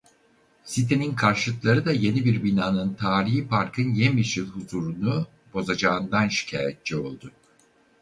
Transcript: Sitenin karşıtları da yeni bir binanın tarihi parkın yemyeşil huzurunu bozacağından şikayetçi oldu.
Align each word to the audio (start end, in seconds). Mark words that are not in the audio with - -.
Sitenin 0.65 1.15
karşıtları 1.15 1.85
da 1.85 1.91
yeni 1.91 2.25
bir 2.25 2.43
binanın 2.43 2.93
tarihi 2.93 3.47
parkın 3.47 3.89
yemyeşil 3.93 4.47
huzurunu 4.47 5.27
bozacağından 5.53 6.27
şikayetçi 6.27 6.97
oldu. 6.97 7.31